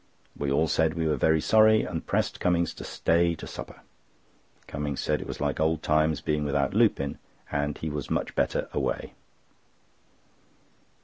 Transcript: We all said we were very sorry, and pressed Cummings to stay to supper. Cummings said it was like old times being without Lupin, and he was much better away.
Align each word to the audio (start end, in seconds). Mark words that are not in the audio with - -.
We 0.35 0.51
all 0.51 0.67
said 0.67 0.95
we 0.95 1.07
were 1.07 1.15
very 1.15 1.39
sorry, 1.41 1.83
and 1.83 2.03
pressed 2.03 2.39
Cummings 2.39 2.73
to 2.73 2.83
stay 2.83 3.35
to 3.35 3.45
supper. 3.45 3.81
Cummings 4.65 4.99
said 4.99 5.21
it 5.21 5.27
was 5.27 5.39
like 5.39 5.59
old 5.59 5.83
times 5.83 6.21
being 6.21 6.43
without 6.43 6.73
Lupin, 6.73 7.19
and 7.51 7.77
he 7.77 7.89
was 7.91 8.09
much 8.09 8.33
better 8.33 8.67
away. 8.73 9.13